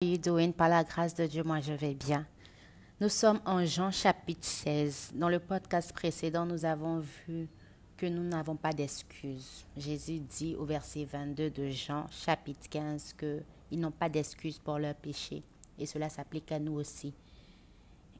[0.00, 0.52] you?
[0.56, 2.24] Par la grâce de Dieu, moi je vais bien.
[3.00, 5.10] Nous sommes en Jean chapitre 16.
[5.14, 7.48] Dans le podcast précédent, nous avons vu
[7.96, 9.66] que nous n'avons pas d'excuses.
[9.76, 14.94] Jésus dit au verset 22 de Jean chapitre 15 qu'ils n'ont pas d'excuses pour leur
[14.94, 15.42] péché.
[15.80, 17.12] Et cela s'applique à nous aussi.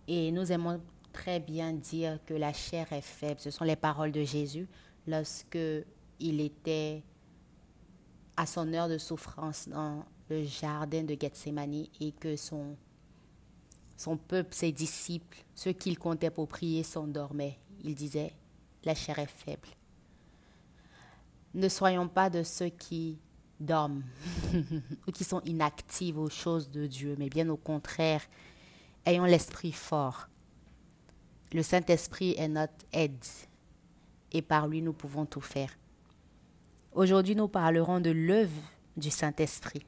[0.08, 0.80] Et nous aimons
[1.12, 3.38] très bien dire que la chair est faible.
[3.38, 4.66] Ce sont les paroles de Jésus
[5.06, 5.58] lorsque
[6.18, 7.04] il était
[8.36, 12.77] à son heure de souffrance dans le jardin de Gethsemane et que son,
[13.96, 17.59] son peuple, ses disciples, ceux qu'il comptait pour prier, s'endormaient.
[17.82, 18.32] Il disait,
[18.84, 19.68] la chair est faible.
[21.54, 23.18] Ne soyons pas de ceux qui
[23.59, 24.04] dorment
[25.06, 28.23] ou qui sont inactifs aux choses de Dieu, mais bien au contraire,
[29.06, 30.29] ayons l'esprit fort.
[31.52, 33.24] Le Saint-Esprit est notre aide
[34.32, 35.70] et par lui nous pouvons tout faire.
[36.92, 38.62] Aujourd'hui, nous parlerons de l'œuvre
[38.96, 39.84] du Saint-Esprit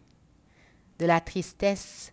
[1.00, 2.12] de la tristesse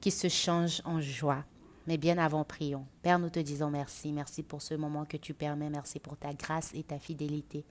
[0.00, 1.44] qui se change en joie.
[1.86, 2.86] Mais bien avant, prions.
[3.02, 4.12] Père, nous te disons merci.
[4.12, 5.68] Merci pour ce moment que tu permets.
[5.68, 7.64] Merci pour ta grâce et ta fidélité.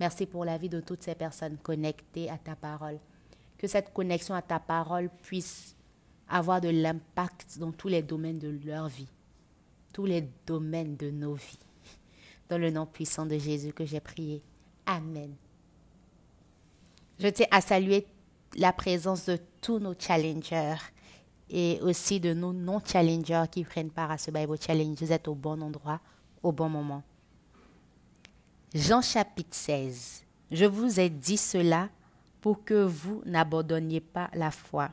[0.00, 2.98] Merci pour la vie de toutes ces personnes connectées à ta parole.
[3.56, 5.76] Que cette connexion à ta parole puisse
[6.28, 9.08] avoir de l'impact dans tous les domaines de leur vie,
[9.92, 11.58] tous les domaines de nos vies.
[12.48, 14.42] Dans le nom puissant de Jésus que j'ai prié.
[14.86, 15.32] Amen.
[17.20, 18.06] Je tiens à saluer
[18.56, 20.76] la présence de tous nos challengers
[21.48, 24.96] et aussi de nos non-challengers qui prennent part à ce Bible Challenge.
[25.00, 26.00] Vous êtes au bon endroit,
[26.42, 27.02] au bon moment.
[28.74, 30.24] Jean chapitre 16.
[30.50, 31.88] Je vous ai dit cela
[32.40, 34.90] pour que vous n'abandonniez pas la foi.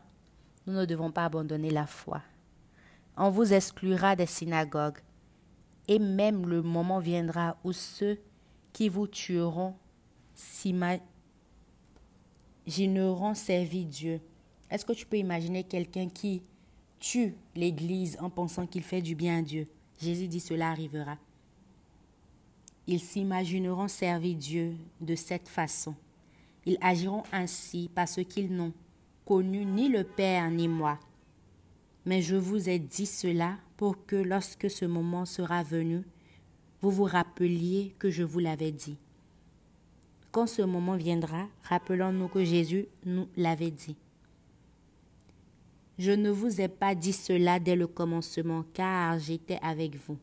[0.65, 2.21] Nous ne devons pas abandonner la foi.
[3.15, 4.99] On vous exclura des synagogues,
[5.87, 8.19] et même le moment viendra où ceux
[8.73, 9.75] qui vous tueront
[12.67, 14.19] j'ignorant servi Dieu.
[14.69, 16.43] Est-ce que tu peux imaginer quelqu'un qui
[16.99, 19.67] tue l'Église en pensant qu'il fait du bien à Dieu?
[19.99, 21.17] Jésus dit cela arrivera.
[22.85, 25.95] Ils s'imagineront servir Dieu de cette façon.
[26.65, 28.73] Ils agiront ainsi parce qu'ils n'ont
[29.25, 30.99] connu ni le Père ni moi.
[32.05, 36.03] Mais je vous ai dit cela pour que lorsque ce moment sera venu,
[36.81, 38.97] vous vous rappeliez que je vous l'avais dit.
[40.37, 43.95] Quand ce moment viendra, rappelons-nous que Jésus nous l'avait dit.
[45.97, 50.19] Je ne vous ai pas dit cela dès le commencement, car j'étais avec vous.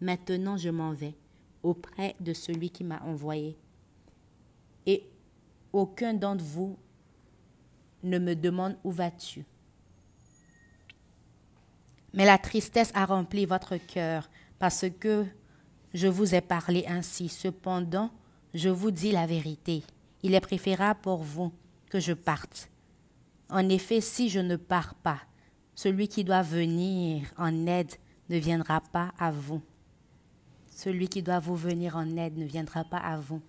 [0.00, 1.16] Maintenant je m'en vais
[1.64, 3.56] auprès de celui qui m'a envoyé.
[4.86, 5.02] Et
[5.72, 6.78] aucun d'entre vous
[8.04, 9.44] ne me demande où vas-tu.
[12.14, 14.30] Mais la tristesse a rempli votre cœur
[14.60, 15.26] parce que
[15.94, 17.28] je vous ai parlé ainsi.
[17.28, 18.12] Cependant,
[18.58, 19.84] je vous dis la vérité,
[20.24, 21.52] il est préférable pour vous
[21.90, 22.68] que je parte.
[23.48, 25.20] En effet, si je ne pars pas,
[25.76, 27.94] celui qui doit venir en aide
[28.28, 29.62] ne viendra pas à vous.
[30.70, 33.40] Celui qui doit vous venir en aide ne viendra pas à vous.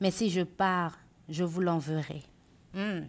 [0.00, 0.98] Mais si je pars,
[1.28, 2.22] je vous l'enverrai.
[2.72, 3.02] Hmm.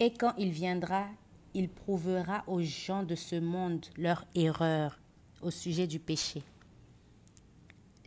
[0.00, 1.06] Et quand il viendra,
[1.54, 5.00] il prouvera aux gens de ce monde leur erreur
[5.40, 6.42] au sujet du péché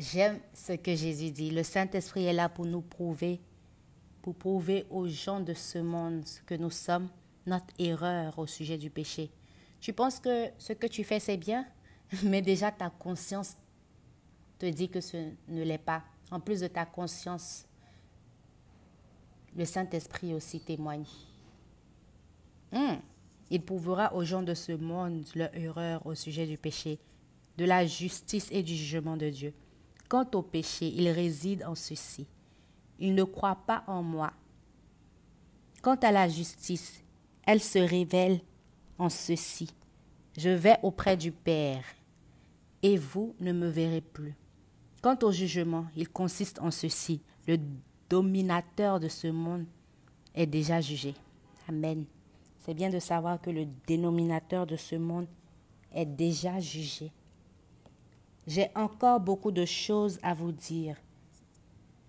[0.02, 1.52] J'aime ce que Jésus dit.
[1.52, 3.40] Le Saint-Esprit est là pour nous prouver,
[4.24, 7.08] pour prouver aux gens de ce monde que nous sommes
[7.46, 9.30] notre erreur au sujet du péché.
[9.80, 11.68] Tu penses que ce que tu fais, c'est bien,
[12.24, 13.58] mais déjà ta conscience
[14.58, 15.18] te dit que ce
[15.48, 16.04] ne l'est pas.
[16.32, 17.68] En plus de ta conscience,
[19.56, 21.06] le Saint-Esprit aussi témoigne.
[22.72, 22.96] Hmm.
[23.52, 26.98] Il prouvera aux gens de ce monde leur erreur au sujet du péché,
[27.58, 29.54] de la justice et du jugement de Dieu.
[30.12, 32.28] Quant au péché, il réside en ceci.
[33.00, 34.34] Il ne croit pas en moi.
[35.82, 37.02] Quant à la justice,
[37.48, 38.42] elle se révèle
[38.98, 39.74] en ceci.
[40.38, 41.86] Je vais auprès du Père,
[42.84, 44.36] et vous ne me verrez plus.
[45.02, 47.22] Quant au jugement, il consiste en ceci.
[47.48, 47.58] Le
[48.10, 49.64] dominateur de ce monde
[50.36, 51.14] est déjà jugé.
[51.70, 52.04] Amen.
[52.60, 55.28] C'est bien de savoir que le dénominateur de ce monde
[55.94, 57.14] est déjà jugé.
[58.48, 60.96] J'ai encore beaucoup de choses à vous dire,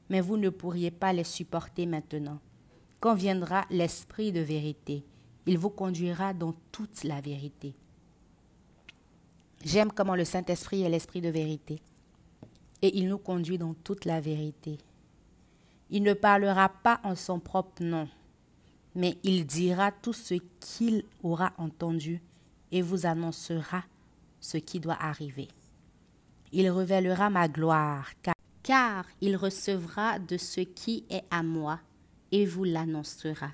[0.09, 2.39] mais vous ne pourriez pas les supporter maintenant.
[3.01, 5.05] Quand viendra l'Esprit de vérité,
[5.45, 7.75] il vous conduira dans toute la vérité.
[9.63, 11.83] J'aime comment le Saint-Esprit est l'Esprit de vérité,
[12.81, 14.79] et il nous conduit dans toute la vérité.
[15.91, 18.09] Il ne parlera pas en son propre nom,
[18.95, 22.23] mais il dira tout ce qu'il aura entendu
[22.71, 23.85] et vous annoncera
[24.41, 25.49] ce qui doit arriver
[26.53, 28.11] il révélera ma gloire,
[28.63, 31.81] car, il recevra de ce qui est à moi
[32.31, 33.51] et vous l'annoncera.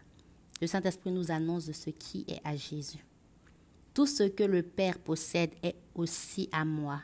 [0.60, 3.04] Le Saint-Esprit nous annonce de ce qui est à Jésus.
[3.94, 7.00] Tout ce que le Père possède est aussi à moi.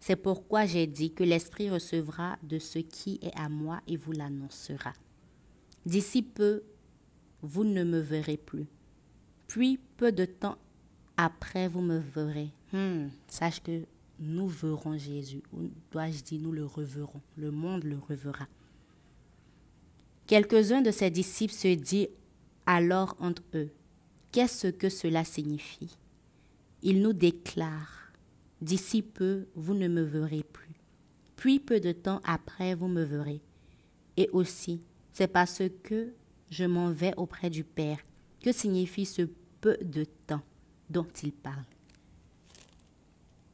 [0.00, 4.12] C'est pourquoi j'ai dit que l'Esprit recevra de ce qui est à moi et vous
[4.12, 4.92] l'annoncera.
[5.86, 6.62] D'ici peu,
[7.40, 8.66] vous ne me verrez plus.
[9.46, 10.58] Puis, peu de temps
[11.16, 12.50] après, vous me verrez.
[12.72, 13.82] Hmm, sache que
[14.18, 15.42] nous verrons Jésus.
[15.52, 17.20] Ou dois-je dire, nous le reverrons.
[17.36, 18.46] Le monde le reverra.
[20.26, 22.08] Quelques-uns de ses disciples se disent
[22.64, 23.70] alors entre eux,
[24.30, 25.96] qu'est-ce que cela signifie?
[26.82, 28.12] Il nous déclare,
[28.60, 30.74] d'ici peu, vous ne me verrez plus.
[31.36, 33.40] Puis peu de temps après, vous me verrez.
[34.16, 34.80] Et aussi,
[35.12, 36.12] c'est parce que
[36.50, 37.98] je m'en vais auprès du Père.
[38.40, 39.22] Que signifie ce
[39.60, 40.42] peu de temps
[40.90, 41.64] dont il parle?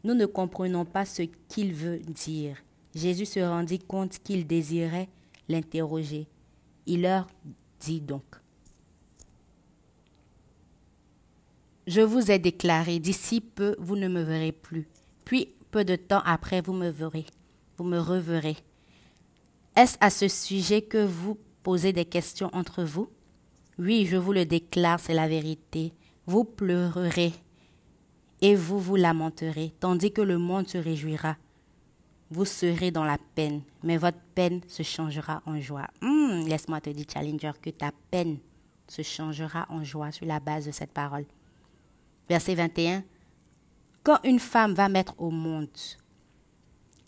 [0.04, 2.56] Nous ne comprenons pas ce qu'il veut dire.
[2.94, 5.08] Jésus se rendit compte qu'il désirait
[5.48, 6.26] l'interroger.
[6.86, 7.26] Il leur
[7.80, 8.24] dit donc,
[11.86, 14.86] Je vous ai déclaré, d'ici peu, vous ne me verrez plus.
[15.24, 17.24] Puis, peu de temps après, vous me verrez.
[17.78, 18.56] Vous me reverrez.
[19.74, 23.08] Est-ce à ce sujet que vous posez des questions entre vous?
[23.78, 25.94] Oui, je vous le déclare, c'est la vérité.
[26.26, 27.32] Vous pleurerez
[28.40, 31.36] et vous vous lamenterez, tandis que le monde se réjouira.
[32.30, 35.88] Vous serez dans la peine, mais votre peine se changera en joie.
[36.02, 38.38] Hmm, laisse-moi te dire, Challenger, que ta peine
[38.86, 41.24] se changera en joie sur la base de cette parole.
[42.28, 43.02] Verset 21.
[44.02, 45.68] Quand une femme va mettre au monde,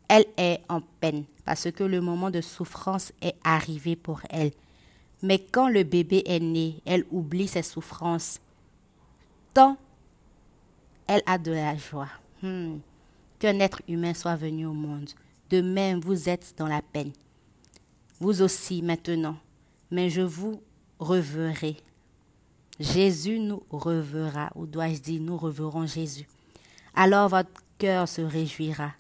[0.09, 4.53] elle est en peine parce que le moment de souffrance est arrivé pour elle.
[5.23, 8.41] Mais quand le bébé est né, elle oublie ses souffrances.
[9.53, 9.77] Tant
[11.11, 12.09] elle a de la joie.
[12.41, 12.79] Hmm.
[13.41, 15.11] Qu'un être humain soit venu au monde.
[15.51, 17.11] De même, vous êtes dans la peine.
[18.21, 19.37] Vous aussi maintenant.
[19.91, 20.63] Mais je vous
[21.01, 21.77] reverrai
[22.79, 26.27] Jésus nous reverra, ou dois-je dire, nous reverrons Jésus.
[26.95, 28.93] Alors votre cœur se réjouira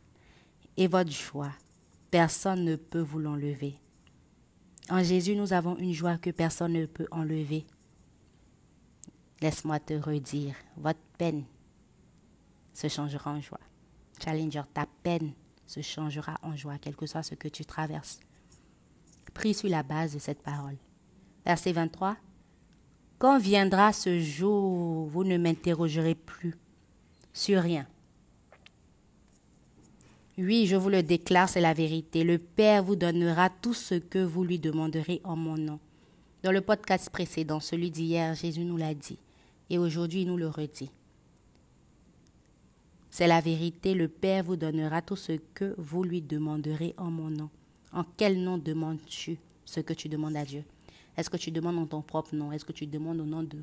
[0.76, 1.52] et votre joie,
[2.10, 3.74] personne ne peut vous l'enlever.
[4.90, 7.64] En Jésus, nous avons une joie que personne ne peut enlever.
[9.40, 11.44] Laisse-moi te redire, votre peine
[12.80, 13.60] se changera en joie.
[14.22, 15.32] Challenger, ta peine
[15.66, 18.20] se changera en joie, quel que soit ce que tu traverses.
[19.34, 20.76] Prie sur la base de cette parole.
[21.44, 22.16] Verset 23.
[23.18, 26.54] Quand viendra ce jour, vous ne m'interrogerez plus
[27.32, 27.86] sur rien?
[30.38, 32.24] Oui, je vous le déclare, c'est la vérité.
[32.24, 35.78] Le Père vous donnera tout ce que vous lui demanderez en mon nom.
[36.42, 39.18] Dans le podcast précédent, celui d'hier, Jésus nous l'a dit.
[39.68, 40.90] Et aujourd'hui, il nous le redit.
[43.10, 47.28] C'est la vérité, le Père vous donnera tout ce que vous lui demanderez en mon
[47.28, 47.50] nom.
[47.92, 50.62] En quel nom demandes-tu ce que tu demandes à Dieu?
[51.16, 52.52] Est-ce que tu demandes en ton propre nom?
[52.52, 53.58] Est-ce que tu demandes au nom de,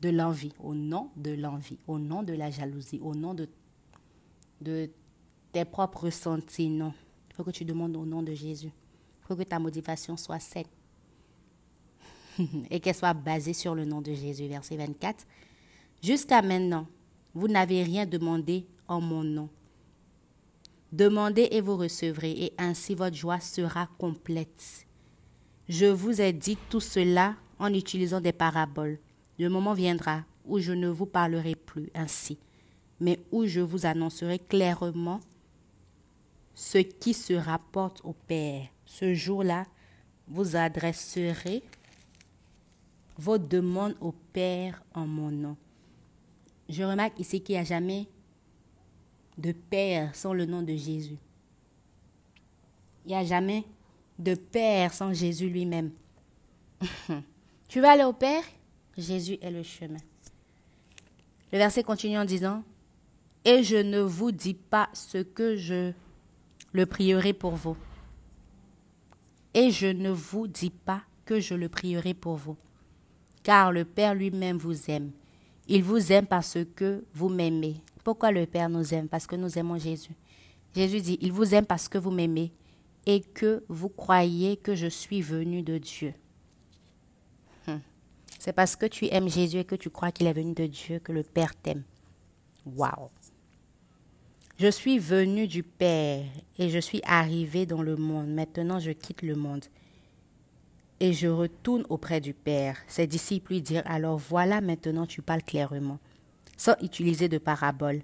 [0.00, 0.52] de l'envie?
[0.60, 3.48] Au nom de l'envie, au nom de la jalousie, au nom de,
[4.60, 4.88] de
[5.50, 6.94] tes propres ressentis Non.
[7.30, 8.68] Il faut que tu demandes au nom de Jésus.
[8.68, 10.66] Il faut que ta motivation soit saine
[12.70, 14.46] et qu'elle soit basée sur le nom de Jésus.
[14.46, 15.26] Verset 24.
[16.00, 16.86] Jusqu'à maintenant,
[17.34, 19.48] vous n'avez rien demandé en mon nom.
[20.92, 24.86] Demandez et vous recevrez, et ainsi votre joie sera complète.
[25.68, 28.98] Je vous ai dit tout cela en utilisant des paraboles.
[29.38, 32.38] Le moment viendra où je ne vous parlerai plus ainsi,
[33.00, 35.20] mais où je vous annoncerai clairement
[36.54, 38.66] ce qui se rapporte au Père.
[38.84, 39.64] Ce jour-là,
[40.28, 41.62] vous adresserez
[43.16, 45.56] vos demandes au Père en mon nom.
[46.72, 48.08] Je remarque ici qu'il n'y a jamais
[49.36, 51.18] de Père sans le nom de Jésus.
[53.04, 53.64] Il n'y a jamais
[54.18, 55.90] de Père sans Jésus lui-même.
[57.68, 58.42] tu vas aller au Père?
[58.96, 59.98] Jésus est le chemin.
[61.52, 62.64] Le verset continue en disant,
[63.44, 65.92] Et je ne vous dis pas ce que je
[66.72, 67.76] le prierai pour vous.
[69.52, 72.56] Et je ne vous dis pas que je le prierai pour vous.
[73.42, 75.12] Car le Père lui-même vous aime.
[75.74, 77.76] Il vous aime parce que vous m'aimez.
[78.04, 79.08] Pourquoi le Père nous aime?
[79.08, 80.14] Parce que nous aimons Jésus.
[80.76, 82.52] Jésus dit, il vous aime parce que vous m'aimez
[83.06, 86.12] et que vous croyez que je suis venu de Dieu.
[87.66, 87.78] Hmm.
[88.38, 90.98] C'est parce que tu aimes Jésus et que tu crois qu'il est venu de Dieu
[90.98, 91.84] que le Père t'aime.
[92.66, 93.08] Waouh!
[94.58, 96.26] Je suis venu du Père
[96.58, 98.28] et je suis arrivé dans le monde.
[98.28, 99.64] Maintenant, je quitte le monde
[101.02, 102.78] et je retourne auprès du Père.
[102.86, 105.98] Ses disciples lui dirent alors Voilà, maintenant tu parles clairement,
[106.56, 108.02] sans utiliser de paraboles.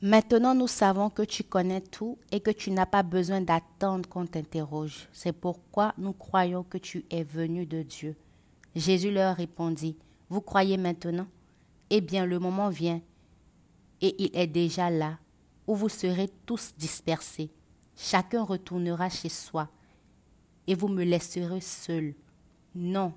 [0.00, 4.26] Maintenant, nous savons que tu connais tout et que tu n'as pas besoin d'attendre qu'on
[4.26, 5.08] t'interroge.
[5.12, 8.14] C'est pourquoi nous croyons que tu es venu de Dieu.
[8.76, 9.96] Jésus leur répondit,
[10.30, 11.26] Vous croyez maintenant?
[11.90, 13.00] Eh bien, le moment vient,
[14.00, 15.18] et il est déjà là,
[15.66, 17.50] où vous serez tous dispersés.
[17.96, 19.68] Chacun retournera chez soi,
[20.66, 22.14] et vous me laisserez seul.
[22.74, 23.12] Non,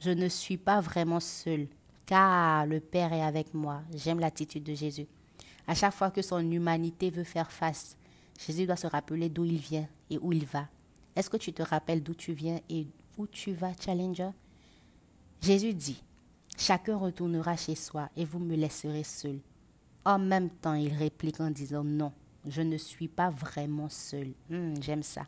[0.00, 1.68] je ne suis pas vraiment seul,
[2.06, 3.82] car le Père est avec moi.
[3.94, 5.06] J'aime l'attitude de Jésus.
[5.66, 7.96] À chaque fois que son humanité veut faire face,
[8.46, 10.68] Jésus doit se rappeler d'où il vient et où il va.
[11.16, 14.30] Est-ce que tu te rappelles d'où tu viens et où tu vas, Challenger?
[15.40, 16.02] Jésus dit,
[16.56, 19.40] Chacun retournera chez soi et vous me laisserez seul.
[20.04, 22.12] En même temps, il réplique en disant, Non,
[22.46, 24.32] je ne suis pas vraiment seul.
[24.50, 25.26] Hmm, j'aime ça.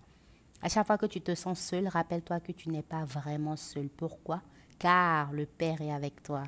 [0.63, 3.89] À chaque fois que tu te sens seul, rappelle-toi que tu n'es pas vraiment seul.
[3.89, 4.43] Pourquoi?
[4.79, 6.45] Car le Père est avec toi.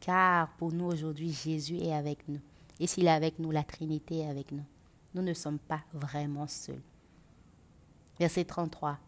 [0.00, 2.40] Car pour nous aujourd'hui, Jésus est avec nous.
[2.78, 4.64] Et s'il est avec nous, la Trinité est avec nous.
[5.14, 6.80] Nous ne sommes pas vraiment seuls.
[8.18, 8.98] Verset 33.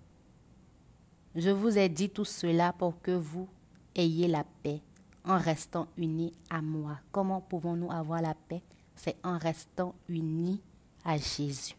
[1.35, 3.49] Je vous ai dit tout cela pour que vous
[3.95, 4.83] ayez la paix
[5.25, 6.99] en restant unis à moi.
[7.11, 8.63] Comment pouvons-nous avoir la paix?
[8.97, 10.61] C'est en restant unis
[11.05, 11.75] à Jésus.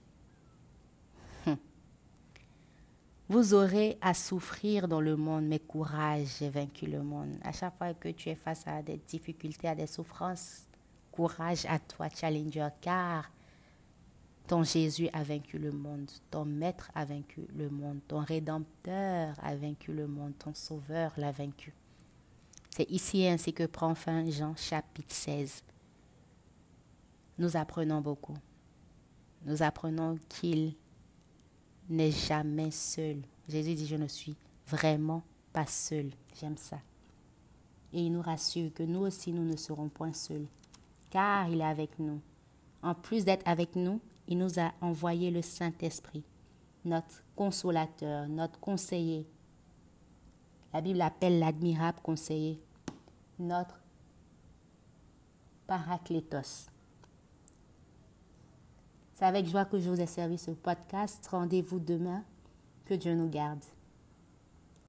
[1.45, 1.57] Hum.
[3.33, 7.35] Vous aurez à souffrir dans le monde, mais courage, j'ai vaincu le monde.
[7.41, 10.67] À chaque fois que tu es face à des difficultés, à des souffrances,
[11.11, 13.31] courage à toi, Challenger, car
[14.45, 19.55] ton Jésus a vaincu le monde, ton Maître a vaincu le monde, ton Rédempteur a
[19.55, 21.73] vaincu le monde, ton Sauveur l'a vaincu.
[22.69, 25.63] C'est ici ainsi que prend fin Jean chapitre 16.
[27.39, 28.37] Nous apprenons beaucoup.
[29.47, 30.75] Nous apprenons qu'il
[31.89, 33.21] n'est jamais seul.
[33.47, 34.35] Jésus dit, je ne suis
[34.67, 36.11] vraiment pas seul.
[36.39, 36.79] J'aime ça.
[37.91, 40.47] Et il nous rassure que nous aussi, nous ne serons point seuls,
[41.09, 42.19] car il est avec nous.
[42.81, 46.23] En plus d'être avec nous, il nous a envoyé le Saint-Esprit,
[46.85, 49.27] notre consolateur, notre conseiller.
[50.73, 52.59] La Bible appelle l'admirable conseiller,
[53.37, 53.79] notre
[55.67, 56.72] paraclétos.
[59.15, 61.25] C'est avec joie que je vous ai servi ce podcast.
[61.27, 62.23] Rendez-vous demain.
[62.85, 63.63] Que Dieu nous garde.